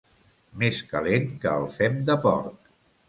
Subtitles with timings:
[0.61, 2.59] Més calent que el fem de porc.